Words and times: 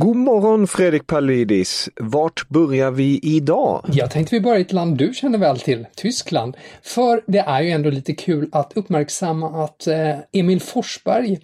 God 0.00 0.16
morgon 0.16 0.66
Fredrik 0.66 1.06
Palidis. 1.06 1.88
Vart 1.96 2.48
börjar 2.48 2.90
vi 2.90 3.20
idag? 3.22 3.84
Jag 3.92 4.10
tänkte 4.10 4.34
vi 4.34 4.40
börjar 4.40 4.58
i 4.58 4.60
ett 4.60 4.72
land 4.72 4.96
du 4.96 5.14
känner 5.14 5.38
väl 5.38 5.60
till, 5.60 5.86
Tyskland. 5.96 6.56
För 6.82 7.22
det 7.26 7.38
är 7.38 7.62
ju 7.62 7.70
ändå 7.70 7.90
lite 7.90 8.12
kul 8.12 8.48
att 8.52 8.72
uppmärksamma 8.74 9.64
att 9.64 9.86
eh, 9.86 10.16
Emil 10.32 10.60
Forsberg 10.60 11.38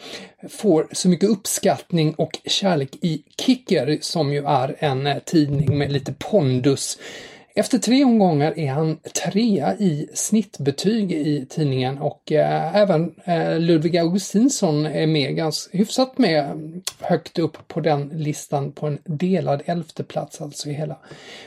får 0.51 0.89
så 0.93 1.09
mycket 1.09 1.31
uppskattning 1.31 2.15
och 2.15 2.39
kärlek 2.45 2.97
i 3.01 3.23
Kicker 3.41 3.99
som 4.01 4.33
ju 4.33 4.45
är 4.47 4.77
en 4.79 5.07
eh, 5.07 5.19
tidning 5.19 5.79
med 5.79 5.93
lite 5.93 6.13
pondus. 6.13 6.99
Efter 7.59 7.79
tre 7.79 8.05
omgångar 8.05 8.59
är 8.59 8.71
han 8.71 8.99
trea 9.25 9.77
i 9.79 10.09
snittbetyg 10.15 11.13
i 11.13 11.47
tidningen 11.49 11.99
och 11.99 12.33
eh, 12.33 12.77
även 12.77 13.15
eh, 13.25 13.59
Ludvig 13.59 13.97
Augustinsson 13.97 14.87
är 14.87 15.07
med 15.07 15.37
ganska 15.37 15.79
hyfsat 15.79 16.19
med 16.19 16.53
högt 17.01 17.39
upp 17.39 17.69
på 17.69 17.81
den 17.81 18.09
listan 18.09 18.73
på 18.73 18.87
en 18.87 18.99
delad 19.05 19.63
elfte 19.67 20.03
plats 20.03 20.41
alltså 20.41 20.69
i 20.69 20.73
hela 20.73 20.97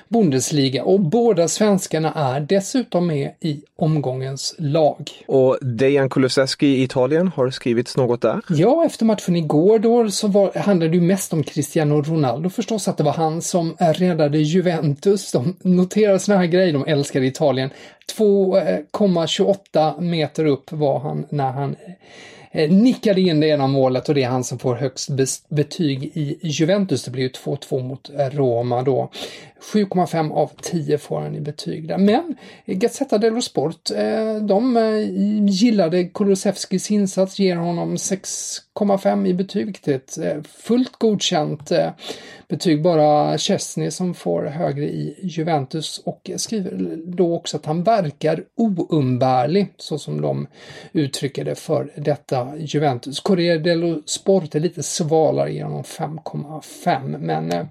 Bundesliga. 0.08 0.84
Och 0.84 1.00
båda 1.00 1.48
svenskarna 1.48 2.14
är 2.14 2.40
dessutom 2.40 3.08
med 3.08 3.32
i 3.40 3.62
omgångens 3.76 4.56
lag. 4.58 5.10
Och 5.28 5.58
Dejan 5.62 6.10
Kulusevski 6.10 6.68
i 6.68 6.84
Italien, 6.84 7.28
har 7.28 7.50
skrivits 7.50 7.98
något 7.98 8.22
där? 8.22 8.42
Ja, 8.50 8.86
efter 8.86 9.06
matchen 9.06 9.36
igår 9.36 9.80
då 9.80 10.12
så 10.12 10.28
var, 10.28 10.60
handlade 10.60 10.92
det 10.92 10.98
ju 10.98 11.04
mest 11.04 11.34
om 11.34 11.44
Cristiano 11.44 12.02
Ronaldo 12.02 12.50
förstås, 12.50 12.88
att 12.88 12.98
det 12.98 13.04
var 13.04 13.14
han 13.14 13.42
som 13.42 13.76
räddade 13.80 14.38
Juventus. 14.38 15.32
De 15.32 15.56
noterar 16.00 16.18
såna 16.18 16.38
här 16.38 16.46
grejer, 16.46 16.74
de 16.74 16.86
älskar 16.88 17.22
Italien. 17.22 17.70
2,28 18.18 19.88
eh, 19.88 20.02
meter 20.02 20.46
upp 20.46 20.72
var 20.72 21.00
han 21.00 21.26
när 21.30 21.52
han 21.52 21.76
Eh, 22.52 22.72
nickade 22.72 23.22
in 23.22 23.40
det 23.40 23.48
ena 23.48 23.68
målet 23.68 24.10
och 24.10 24.16
det 24.16 24.24
är 24.24 24.30
han 24.30 24.44
som 24.44 24.60
får 24.60 24.76
högst 24.76 25.10
betyg 25.50 26.04
i 26.04 26.38
Juventus. 26.42 27.04
Det 27.04 27.12
blir 27.12 27.24
ju 27.24 27.30
2-2 27.30 27.84
mot 27.84 28.10
eh, 28.10 28.30
Roma 28.30 28.82
då. 28.82 29.12
7,5 29.74 30.34
av 30.34 30.52
10 30.62 30.98
får 30.98 31.20
han 31.20 31.36
i 31.36 31.42
betyg 31.42 31.88
där. 31.88 31.98
Men 31.98 32.36
Gazzetta 32.66 33.18
dello 33.18 33.42
Sport, 33.42 33.92
eh, 33.92 34.36
de 34.36 34.78
gillade 35.50 36.04
Kulusevskis 36.04 36.92
insats, 36.92 37.40
ger 37.40 37.56
honom 37.56 37.96
6,5 37.96 39.28
i 39.28 39.34
betyg, 39.34 39.66
vilket 39.66 39.88
är 39.88 39.96
ett 39.96 40.48
fullt 40.48 40.98
godkänt 40.98 41.72
betyg. 42.48 42.82
Bara 42.82 43.38
Chesney 43.38 43.92
som 43.92 44.14
får 44.14 44.44
högre 44.44 44.86
i 44.86 45.16
Juventus 45.22 46.02
och 46.06 46.32
skriver 46.36 46.98
då 47.06 47.36
också 47.36 47.58
att 47.58 47.66
han 47.66 47.84
verkar 47.84 48.44
oumbärlig, 48.56 49.74
så 49.78 49.98
som 49.98 50.22
de 50.22 50.48
uttrycker 50.94 51.46
det 51.46 51.56
för 51.56 51.92
detta 51.96 52.39
Juventus. 52.58 53.20
Corriere 53.20 53.58
dello 53.58 54.02
Sport 54.06 54.56
är 54.56 54.60
lite 54.60 54.84
svalare, 54.84 55.54
ger 55.54 55.64
honom 55.64 55.84
5,5 55.84 57.18
men 57.18 57.52
eh, 57.52 57.66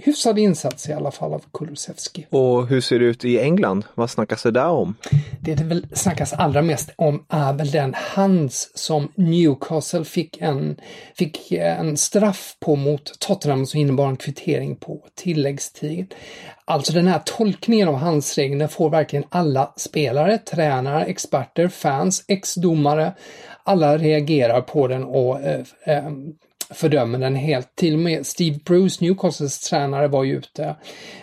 hyfsad 0.00 0.38
insats 0.38 0.88
i 0.88 0.92
alla 0.92 1.10
fall 1.10 1.34
av 1.34 1.44
Kulusevski. 1.52 2.26
Och 2.30 2.66
hur 2.66 2.80
ser 2.80 2.98
det 2.98 3.04
ut 3.04 3.24
i 3.24 3.40
England? 3.40 3.84
Vad 3.94 4.10
snackas 4.10 4.42
det 4.42 4.50
där 4.50 4.68
om? 4.68 4.94
Det 5.40 5.54
det 5.54 5.64
väl 5.64 5.86
snackas 5.92 6.32
allra 6.32 6.62
mest 6.62 6.90
om 6.96 7.24
är 7.28 7.52
väl 7.52 7.70
den 7.70 7.94
hands 7.94 8.70
som 8.74 9.08
Newcastle 9.14 10.04
fick 10.04 10.40
en, 10.40 10.76
fick 11.14 11.52
en 11.52 11.96
straff 11.96 12.56
på 12.60 12.76
mot 12.76 13.20
Tottenham 13.20 13.66
som 13.66 13.80
innebar 13.80 14.08
en 14.08 14.16
kvittering 14.16 14.76
på 14.76 15.04
tilläggstid. 15.14 16.14
Alltså 16.64 16.92
den 16.92 17.06
här 17.06 17.20
tolkningen 17.24 17.88
av 17.88 17.94
handsregeln 17.94 18.68
får 18.68 18.90
verkligen 18.90 19.24
alla 19.28 19.72
spelare, 19.76 20.38
tränare, 20.38 21.04
experter, 21.04 21.68
fans, 21.68 22.24
ex-domare, 22.28 23.12
alla 23.64 23.98
reagerar 23.98 24.60
på 24.60 24.86
den 24.88 25.04
och 25.04 25.40
eh, 25.40 25.64
eh, 25.84 26.10
fördömer 26.70 27.18
den 27.18 27.36
helt. 27.36 27.76
Till 27.76 27.94
och 27.94 28.00
med 28.00 28.26
Steve 28.26 28.58
Bruce, 28.64 29.04
Newcastles 29.04 29.60
tränare, 29.60 30.08
var 30.08 30.24
ju 30.24 30.36
ute 30.36 30.76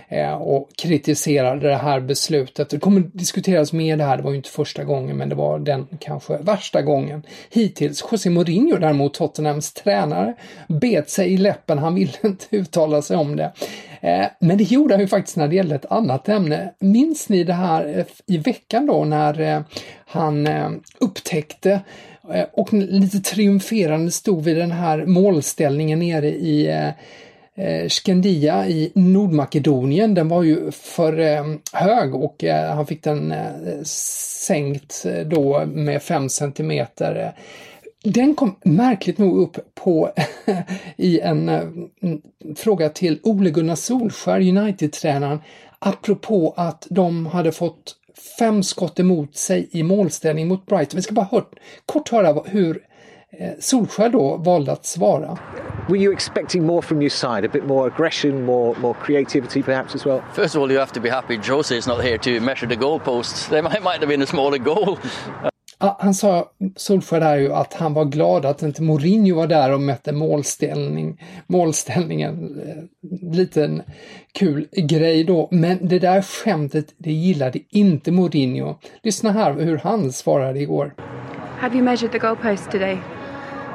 eh, 0.07 0.33
och 0.33 0.69
kritiserade 0.77 1.67
det 1.67 1.75
här 1.75 1.99
beslutet. 1.99 2.69
Det 2.69 2.79
kommer 2.79 3.01
diskuteras 3.01 3.73
mer 3.73 3.97
det 3.97 4.03
här, 4.03 4.17
det 4.17 4.23
var 4.23 4.31
ju 4.31 4.37
inte 4.37 4.49
första 4.49 4.83
gången, 4.83 5.17
men 5.17 5.29
det 5.29 5.35
var 5.35 5.59
den 5.59 5.87
kanske 5.99 6.37
värsta 6.37 6.81
gången 6.81 7.23
hittills. 7.49 8.03
José 8.11 8.29
Mourinho 8.29 8.77
däremot, 8.77 9.13
Tottenhams 9.13 9.73
tränare, 9.73 10.33
bet 10.67 11.09
sig 11.09 11.33
i 11.33 11.37
läppen, 11.37 11.77
han 11.77 11.95
ville 11.95 12.13
inte 12.23 12.45
uttala 12.51 13.01
sig 13.01 13.17
om 13.17 13.35
det. 13.35 13.53
Eh, 14.01 14.25
men 14.39 14.57
det 14.57 14.63
gjorde 14.63 14.93
han 14.93 15.01
ju 15.01 15.07
faktiskt 15.07 15.37
när 15.37 15.47
det 15.47 15.55
gällde 15.55 15.75
ett 15.75 15.91
annat 15.91 16.29
ämne. 16.29 16.73
Minns 16.79 17.29
ni 17.29 17.43
det 17.43 17.53
här 17.53 17.97
eh, 17.99 18.05
i 18.25 18.37
veckan 18.37 18.85
då 18.85 19.05
när 19.05 19.41
eh, 19.41 19.61
han 20.05 20.47
upptäckte 20.99 21.79
och 22.51 22.73
lite 22.73 23.19
triumferande 23.19 24.11
stod 24.11 24.43
vid 24.43 24.57
den 24.57 24.71
här 24.71 25.05
målställningen 25.05 25.99
nere 25.99 26.27
i 26.27 26.91
Skandia 27.87 28.67
i 28.67 28.91
Nordmakedonien. 28.95 30.13
Den 30.13 30.29
var 30.29 30.43
ju 30.43 30.71
för 30.71 31.13
hög 31.77 32.15
och 32.15 32.43
han 32.73 32.87
fick 32.87 33.03
den 33.03 33.33
sänkt 33.83 35.05
då 35.25 35.65
med 35.65 36.01
5 36.01 36.29
centimeter. 36.29 37.33
Den 38.13 38.35
kom 38.35 38.55
märkligt 38.65 39.17
nog 39.17 39.37
upp 39.37 39.75
på 39.75 40.11
i 40.97 41.19
en 41.19 41.51
fråga 42.55 42.89
till 42.89 43.19
Ole 43.23 43.49
Gunnar 43.49 43.75
Solskär, 43.75 44.39
United-tränaren, 44.39 45.39
apropå 45.79 46.53
att 46.57 46.87
de 46.89 47.25
hade 47.25 47.51
fått 47.51 47.95
fem 48.39 48.63
skott 48.63 48.99
emot 48.99 49.35
sig 49.35 49.69
i 49.71 49.83
målställning 49.83 50.47
mot 50.47 50.65
Brighton. 50.65 50.95
Vi 50.95 51.01
ska 51.01 51.13
bara 51.13 51.27
hör, 51.31 51.45
kort 51.85 52.09
höra 52.09 52.41
hur 52.45 52.81
eh, 53.39 53.51
Solskär 53.59 54.09
då 54.09 54.37
valde 54.37 54.71
att 54.71 54.85
svara. 54.85 55.37
Were 55.89 55.99
you 55.99 56.13
expecting 56.13 56.65
more 56.65 56.81
from 56.81 57.01
your 57.01 57.09
side? 57.09 57.45
A 57.45 57.49
bit 57.53 57.65
more 57.65 57.87
aggression, 57.87 58.45
more 58.45 58.79
more 58.79 58.95
creativity 59.05 59.63
perhaps 59.63 59.95
as 59.95 60.05
well? 60.05 60.21
First 60.33 60.55
of 60.55 60.61
all, 60.61 60.71
you 60.71 60.79
have 60.79 60.93
to 60.93 61.01
be 61.01 61.09
happy 61.09 61.39
Jose 61.47 61.77
is 61.77 61.87
not 61.87 62.03
here 62.03 62.17
to 62.17 62.39
measure 62.39 62.67
the 62.67 62.75
goalposts. 62.75 63.49
There 63.49 63.61
might, 63.61 63.83
might 63.83 63.99
have 63.99 64.09
been 64.09 64.21
a 64.21 64.27
smaller 64.27 64.57
goal. 64.57 64.97
Ja, 65.79 65.97
han 65.99 66.13
sa, 66.13 66.51
Solskjaer 66.75 67.21
där 67.21 67.35
ju, 67.35 67.53
att 67.53 67.73
han 67.73 67.93
var 67.93 68.05
glad 68.05 68.45
att 68.45 68.61
inte 68.61 68.83
Mourinho 68.83 69.35
var 69.35 69.47
där 69.47 69.73
och 69.73 69.81
mätte 69.81 70.11
målställning, 70.11 71.21
målställningen. 71.47 72.61
Eh, 72.67 73.31
liten 73.31 73.83
kul 74.31 74.67
grej 74.71 75.23
då, 75.23 75.47
men 75.51 75.87
det 75.87 75.99
där 75.99 76.21
skämtet, 76.21 76.93
det 76.97 77.11
gillade 77.11 77.59
inte 77.69 78.11
Mourinho. 78.11 78.75
Lyssna 79.03 79.31
här 79.31 79.53
hur 79.53 79.77
han 79.77 80.11
svarade 80.11 80.59
igår. 80.59 80.93
Have 81.59 81.75
you 81.75 81.83
measured 81.83 82.11
the 82.11 82.19
goalposts 82.19 82.71
today? 82.71 82.97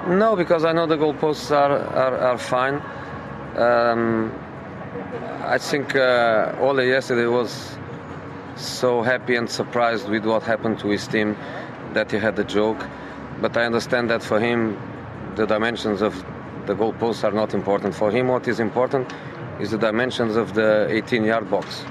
No, 0.09 0.37
because 0.37 0.71
I 0.71 0.73
know 0.73 0.87
the 0.87 0.97
goalposts 0.97 1.51
are, 1.51 1.79
are, 1.79 2.17
are 2.19 2.39
fine. 2.39 2.81
Um, 3.57 4.31
I 5.55 5.59
think 5.59 5.95
uh, 5.95 6.69
Ole 6.69 6.85
yesterday 6.85 7.27
was 7.27 7.79
so 8.57 9.03
happy 9.03 9.37
and 9.37 9.51
surprised 9.51 10.09
with 10.09 10.25
what 10.25 10.43
happened 10.43 10.79
to 10.81 10.89
his 10.89 11.07
team 11.09 11.37
that 11.95 12.11
he 12.11 12.19
had 12.19 12.39
a 12.39 12.45
joke. 12.45 12.87
But 13.41 13.57
I 13.57 13.65
understand 13.65 14.11
that 14.11 14.23
for 14.23 14.39
him, 14.41 14.77
the 15.37 15.47
dimensions 15.47 16.03
of 16.03 16.15
the 16.67 16.75
goalposts 16.75 17.25
are 17.25 17.33
not 17.33 17.55
important. 17.55 17.95
For 17.95 18.11
him, 18.11 18.29
what 18.29 18.47
is 18.47 18.61
important 18.61 19.13
is 19.61 19.71
the 19.71 19.79
dimensions 19.79 20.37
of 20.37 20.55
the 20.55 20.87
18 20.91 21.25
yard 21.25 21.51
box. 21.51 21.85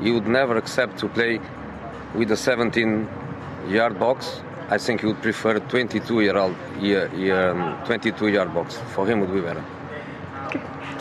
He 0.00 0.10
would 0.10 0.26
never 0.26 0.56
accept 0.56 0.98
to 0.98 1.08
play 1.08 1.40
with 2.14 2.30
a 2.32 2.36
17 2.36 3.08
yard 3.68 3.98
box. 3.98 4.42
I 4.68 4.78
think 4.78 5.00
he 5.00 5.06
would 5.06 5.22
prefer 5.22 5.58
22 5.58 6.20
year 6.20 6.36
old 6.36 6.56
year, 6.80 7.10
year, 7.14 7.50
um, 7.50 7.84
22 7.84 8.28
yard 8.28 8.54
box. 8.54 8.78
For 8.94 9.06
him 9.06 9.20
would 9.20 9.32
be 9.32 9.40
better. 9.40 9.64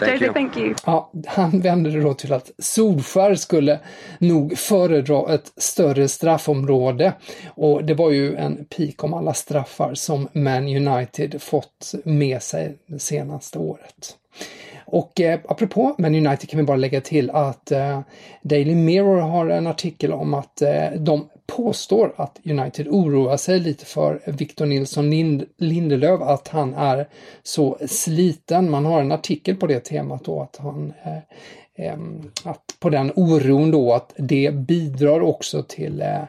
Thank 0.05 0.21
you. 0.21 0.33
Thank 0.33 0.57
you. 0.57 0.75
Ja, 0.85 1.11
han 1.27 1.61
vände 1.61 1.91
det 1.91 2.01
då 2.01 2.13
till 2.13 2.33
att 2.33 2.51
Solskär 2.57 3.35
skulle 3.35 3.79
nog 4.19 4.57
föredra 4.57 5.33
ett 5.33 5.51
större 5.57 6.07
straffområde. 6.07 7.13
Och 7.47 7.83
det 7.83 7.93
var 7.93 8.11
ju 8.11 8.35
en 8.35 8.65
pik 8.65 9.03
om 9.03 9.13
alla 9.13 9.33
straffar 9.33 9.93
som 9.93 10.27
Man 10.33 10.87
United 10.87 11.41
fått 11.41 11.93
med 12.03 12.41
sig 12.41 12.77
det 12.85 12.99
senaste 12.99 13.59
året. 13.59 14.17
Och 14.85 15.21
eh, 15.21 15.39
apropå 15.47 15.95
Man 15.97 16.15
United 16.15 16.49
kan 16.49 16.57
vi 16.57 16.63
bara 16.63 16.77
lägga 16.77 17.01
till 17.01 17.29
att 17.29 17.71
eh, 17.71 17.99
Daily 18.41 18.75
Mirror 18.75 19.19
har 19.19 19.49
en 19.49 19.67
artikel 19.67 20.13
om 20.13 20.33
att 20.33 20.61
eh, 20.61 20.91
de 20.97 21.29
påstår 21.55 22.13
att 22.15 22.39
United 22.45 22.87
oroar 22.87 23.37
sig 23.37 23.59
lite 23.59 23.85
för 23.85 24.21
Victor 24.25 24.65
Nilsson 24.65 25.09
Lind 25.09 25.45
Lindelöf, 25.57 26.21
att 26.21 26.47
han 26.47 26.73
är 26.73 27.07
så 27.43 27.77
sliten. 27.87 28.69
Man 28.69 28.85
har 28.85 29.01
en 29.01 29.11
artikel 29.11 29.55
på 29.55 29.67
det 29.67 29.79
temat 29.79 30.23
då, 30.25 30.41
att 30.41 30.57
han 30.57 30.93
eh, 31.03 31.87
eh, 31.87 31.99
att 32.43 32.75
på 32.79 32.89
den 32.89 33.11
oron 33.15 33.71
då 33.71 33.93
att 33.93 34.13
det 34.17 34.53
bidrar 34.53 35.21
också 35.21 35.63
till 35.63 36.01
eh, 36.01 36.23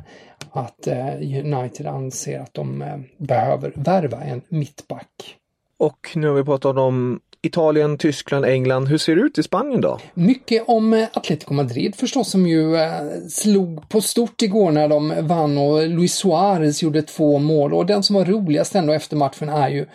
att 0.51 0.87
eh, 0.87 1.15
United 1.45 1.87
anser 1.87 2.41
att 2.41 2.55
de 2.55 2.83
eh, 2.83 2.99
behöver 3.17 3.73
värva 3.77 4.21
en 4.21 4.43
mittback. 4.49 5.37
Och 5.77 6.09
nu 6.15 6.27
har 6.29 6.35
vi 6.35 6.45
pratat 6.45 6.77
om 6.77 7.21
Italien, 7.45 7.99
Tyskland, 7.99 8.45
England. 8.45 8.89
Hur 8.89 8.99
ser 8.99 9.17
det 9.17 9.23
ut 9.23 9.39
i 9.39 9.43
Spanien 9.43 9.81
då? 9.81 9.99
Mycket 10.15 10.65
om 10.69 10.93
eh, 10.93 11.09
Atletico 11.13 11.55
Madrid 11.55 11.95
förstås 11.95 12.31
som 12.31 12.47
ju 12.47 12.77
eh, 12.77 12.91
slog 13.31 13.89
på 13.89 14.01
stort 14.01 14.43
igår 14.43 14.71
när 14.71 14.89
de 14.89 15.15
vann 15.21 15.59
och 15.59 15.89
Luis 15.89 16.15
Suarez 16.15 16.83
gjorde 16.83 17.03
två 17.03 17.39
mål 17.39 17.75
och 17.75 17.87
den 17.87 18.03
som 18.03 18.17
var 18.17 18.25
roligast 18.25 18.75
ändå 18.75 18.93
efter 18.93 19.17
matchen 19.17 19.49
är 19.49 19.69
ju 19.69 19.87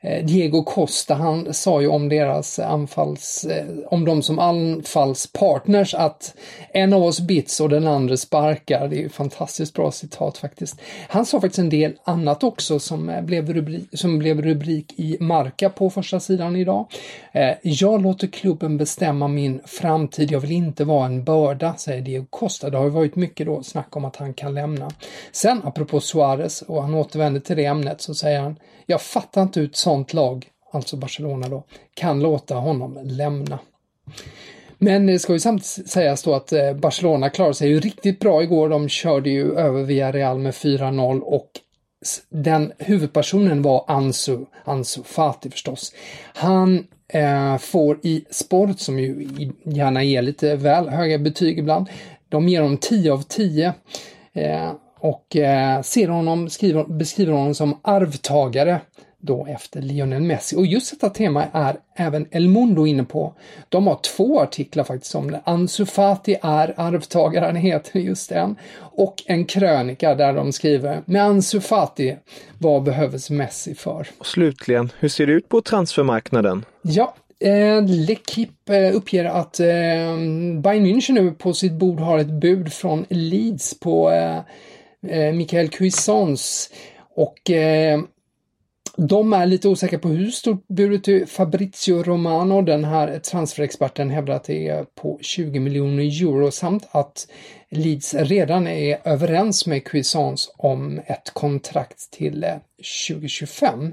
eh, 0.00 0.24
Diego 0.24 0.62
Costa, 0.64 1.14
han 1.14 1.54
sa 1.54 1.80
ju 1.80 1.88
om 1.88 2.08
deras 2.08 2.58
anfalls, 2.58 3.46
om 3.86 4.04
dem 4.04 4.22
som 4.22 4.38
anfallspartners 4.38 5.94
att 5.94 6.34
en 6.72 6.92
av 6.92 7.02
oss 7.02 7.20
bits 7.20 7.60
och 7.60 7.68
den 7.68 7.86
andra 7.86 8.16
sparkar. 8.16 8.88
Det 8.88 8.96
är 8.96 9.02
ju 9.02 9.08
fantastiskt 9.08 9.74
bra 9.74 9.90
citat 9.90 10.38
faktiskt. 10.38 10.80
Han 11.08 11.26
sa 11.26 11.40
faktiskt 11.40 11.58
en 11.58 11.70
del 11.70 11.92
annat 12.04 12.44
också 12.44 12.78
som 12.78 13.20
blev 13.22 13.52
rubrik, 13.52 13.88
som 13.92 14.18
blev 14.18 14.42
rubrik 14.42 14.92
i 14.96 15.16
Marca 15.20 15.68
på 15.68 15.90
första 15.90 16.20
sidan 16.20 16.56
idag. 16.56 16.86
Eh, 17.32 17.54
jag 17.62 18.02
låter 18.02 18.26
klubben 18.26 18.76
bestämma 18.76 19.28
min 19.28 19.60
framtid. 19.64 20.30
Jag 20.30 20.40
vill 20.40 20.52
inte 20.52 20.84
vara 20.84 21.06
en 21.06 21.24
börda, 21.24 21.74
säger 21.74 22.02
Diego 22.02 22.26
Costa. 22.30 22.70
Det 22.70 22.76
har 22.76 22.84
ju 22.84 22.90
varit 22.90 23.16
mycket 23.16 23.46
då 23.46 23.62
snack 23.62 23.96
om 23.96 24.04
att 24.04 24.16
han 24.16 24.34
kan 24.34 24.54
lämna. 24.54 24.90
Sen 25.32 25.62
apropå 25.64 26.00
Suarez 26.00 26.62
och 26.62 26.82
han 26.82 26.94
återvänder 26.94 27.40
till 27.40 27.56
det 27.56 27.64
ämnet 27.64 28.00
så 28.00 28.14
säger 28.14 28.40
han 28.40 28.56
jag 28.86 29.02
fattar 29.02 29.42
inte 29.42 29.60
hur 29.60 29.68
ett 29.68 29.76
sånt 29.76 30.14
lag, 30.14 30.46
alltså 30.72 30.96
Barcelona 30.96 31.48
då, 31.48 31.64
kan 31.94 32.20
låta 32.20 32.54
honom 32.54 32.98
lämna. 33.02 33.58
Men 34.78 35.06
det 35.06 35.18
ska 35.18 35.32
ju 35.32 35.40
samtidigt 35.40 35.90
sägas 35.90 36.22
då 36.22 36.34
att 36.34 36.52
eh, 36.52 36.72
Barcelona 36.72 37.30
klarade 37.30 37.54
sig 37.54 37.68
ju 37.68 37.80
riktigt 37.80 38.20
bra 38.20 38.42
igår. 38.42 38.68
De 38.68 38.88
körde 38.88 39.30
ju 39.30 39.54
över 39.54 39.82
via 39.82 40.12
Real 40.12 40.38
med 40.38 40.52
4-0 40.52 41.20
och 41.20 41.50
den 42.28 42.72
huvudpersonen 42.78 43.62
var 43.62 43.84
Ansu, 43.88 44.38
Ansu 44.64 45.02
Fati 45.02 45.50
förstås. 45.50 45.92
Han 46.34 46.86
eh, 47.08 47.58
får 47.58 47.98
i 48.02 48.24
sport, 48.30 48.78
som 48.80 48.98
ju 48.98 49.28
gärna 49.64 50.02
ger 50.02 50.22
lite 50.22 50.56
väl 50.56 50.88
höga 50.88 51.18
betyg 51.18 51.58
ibland, 51.58 51.88
de 52.28 52.48
ger 52.48 52.62
honom 52.62 52.76
10 52.76 53.12
av 53.12 53.22
10. 53.22 53.74
Eh, 54.32 54.72
och 54.98 55.36
eh, 55.36 55.82
ser 55.82 56.08
honom, 56.08 56.50
skriver, 56.50 56.84
beskriver 56.84 57.32
honom 57.32 57.54
som 57.54 57.80
arvtagare 57.82 58.80
då 59.22 59.46
efter 59.46 59.82
Lionel 59.82 60.22
Messi. 60.22 60.56
Och 60.56 60.66
just 60.66 60.90
detta 60.90 61.10
tema 61.10 61.44
är 61.52 61.76
även 61.96 62.26
El 62.30 62.48
Mundo 62.48 62.86
inne 62.86 63.04
på. 63.04 63.34
De 63.68 63.86
har 63.86 63.98
två 64.16 64.40
artiklar 64.40 64.84
faktiskt 64.84 65.14
om 65.14 65.30
det. 65.30 65.40
Ansu 65.44 65.86
Fati 65.86 66.36
är 66.42 66.74
arvtagaren, 66.76 67.56
heter 67.56 68.00
just 68.00 68.28
den. 68.28 68.56
Och 68.78 69.14
en 69.26 69.44
krönika 69.44 70.14
där 70.14 70.32
de 70.32 70.52
skriver 70.52 71.02
med 71.04 71.22
Ansu 71.22 71.60
Fati, 71.60 72.16
vad 72.58 72.82
behövs 72.82 73.30
Messi 73.30 73.74
för? 73.74 74.06
Och 74.18 74.26
slutligen, 74.26 74.92
hur 74.98 75.08
ser 75.08 75.26
det 75.26 75.32
ut 75.32 75.48
på 75.48 75.60
transfermarknaden? 75.60 76.64
Ja, 76.82 77.14
Eh, 77.44 77.82
L'Equipe 77.82 78.70
eh, 78.70 78.96
uppger 78.96 79.24
att 79.24 79.60
eh, 79.60 79.66
Bayern 80.62 80.86
München 80.86 81.12
nu 81.12 81.30
på 81.30 81.52
sitt 81.52 81.72
bord 81.72 82.00
har 82.00 82.18
ett 82.18 82.40
bud 82.40 82.72
från 82.72 83.06
Leeds 83.08 83.80
på 83.80 84.10
eh, 84.10 84.38
eh, 85.08 85.32
Michael 85.32 85.68
Cuisance 85.68 86.70
och 87.14 87.50
eh, 87.50 88.00
de 88.96 89.32
är 89.32 89.46
lite 89.46 89.68
osäkra 89.68 89.98
på 89.98 90.08
hur 90.08 90.30
stort 90.30 90.68
budet 90.68 91.08
är. 91.08 91.26
Fabrizio 91.26 92.02
Romano, 92.02 92.62
den 92.62 92.84
här 92.84 93.18
transferexperten, 93.18 94.10
hävdar 94.10 94.34
att 94.34 94.44
det 94.44 94.68
är 94.68 94.84
på 94.84 95.18
20 95.22 95.60
miljoner 95.60 96.22
euro 96.22 96.50
samt 96.50 96.88
att 96.90 97.26
Leeds 97.70 98.14
redan 98.14 98.66
är 98.66 98.98
överens 99.04 99.66
med 99.66 99.84
Cuisance 99.84 100.50
om 100.56 101.00
ett 101.06 101.30
kontrakt 101.34 102.10
till 102.10 102.44
eh, 102.44 102.54
2025. 103.08 103.92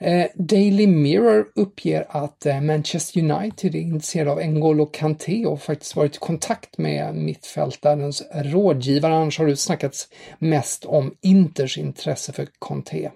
Eh, 0.00 0.26
Daily 0.34 0.86
Mirror 0.86 1.46
uppger 1.54 2.06
att 2.08 2.46
eh, 2.46 2.60
Manchester 2.60 3.20
United 3.20 3.74
är 3.74 3.80
intresserade 3.80 4.30
av 4.30 4.40
N'Golo 4.40 4.90
Kanté 4.92 5.46
och 5.46 5.62
faktiskt 5.62 5.96
varit 5.96 6.16
i 6.16 6.18
kontakt 6.18 6.78
med 6.78 7.14
mittfältarens 7.14 8.22
rådgivare. 8.34 9.14
Annars 9.14 9.38
har 9.38 9.46
det 9.46 9.56
snackats 9.56 10.08
mest 10.38 10.84
om 10.84 11.14
Inters 11.20 11.78
intresse 11.78 12.32
för 12.32 12.48
Kanté. 12.60 13.10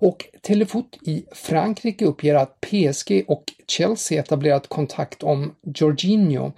Och 0.00 0.24
Telefoot 0.42 0.98
i 1.02 1.24
Frankrike 1.32 2.04
uppger 2.04 2.34
att 2.34 2.60
PSG 2.60 3.24
och 3.28 3.44
Chelsea 3.66 4.20
etablerat 4.20 4.68
kontakt 4.68 5.22
om 5.22 5.54
Jorginho. 5.74 6.52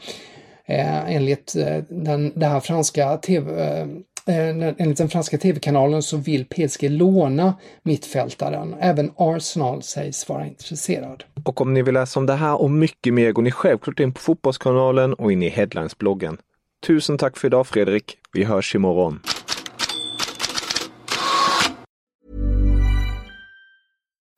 Eh, 0.67 1.15
enligt 1.15 1.57
eh, 1.57 1.79
den, 1.89 2.33
det 2.35 2.47
här 2.47 2.61
franska 2.61 3.17
TV, 3.17 3.63
eh, 3.63 3.81
eh 4.27 4.75
Enligt 4.79 4.99
den 4.99 5.09
franska 5.09 5.39
tv-kanalen 5.39 6.03
så 6.03 6.17
vill 6.17 6.45
PSG 6.45 6.91
låna 6.91 7.55
mittfältaren. 7.83 8.75
Även 8.81 9.11
Arsenal 9.17 9.83
sägs 9.83 10.29
vara 10.29 10.47
intresserad. 10.47 11.25
Och 11.45 11.61
om 11.61 11.75
ni 11.75 11.83
vill 11.83 11.95
läsa 11.95 12.21
om 12.21 12.27
det 12.27 12.35
här 12.35 12.61
och 12.61 12.71
mycket 12.71 13.15
mer 13.15 13.33
går 13.33 13.43
ni 13.43 13.51
självklart 13.51 14.01
in 14.01 14.13
på 14.13 14.21
Fotbollskanalen 14.21 15.15
och 15.15 15.33
in 15.33 15.43
i 15.43 15.49
Headlines-bloggen. 15.49 16.37
Tusen 16.87 17.19
tack 17.19 17.37
för 17.37 17.49
idag 17.49 17.67
Fredrik. 17.67 18.17
Vi 18.33 18.45
hörs 18.45 18.75
imorgon. 18.75 19.21